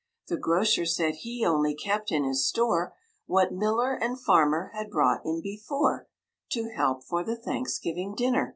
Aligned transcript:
The 0.29 0.35
grocer 0.37 0.83
said 0.83 1.17
he 1.17 1.45
only 1.45 1.75
kept 1.75 2.11
in 2.11 2.23
his 2.23 2.43
store 2.43 2.95
What 3.27 3.53
miller 3.53 3.93
and 3.93 4.19
farmer 4.19 4.71
had 4.73 4.89
brought 4.89 5.23
in 5.27 5.41
before 5.43 6.07
To 6.53 6.69
help 6.75 7.03
for 7.03 7.23
the 7.23 7.35
Thanksgiving 7.35 8.15
Dinner. 8.15 8.49